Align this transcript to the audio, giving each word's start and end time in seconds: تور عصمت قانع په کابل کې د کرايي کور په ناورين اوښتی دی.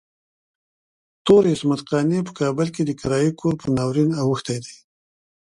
تور 1.25 1.43
عصمت 1.53 1.79
قانع 1.89 2.19
په 2.27 2.31
کابل 2.39 2.67
کې 2.75 2.81
د 2.85 2.91
کرايي 2.99 3.31
کور 3.39 3.53
په 3.61 3.67
ناورين 3.75 4.09
اوښتی 4.21 4.57
دی. 4.65 4.75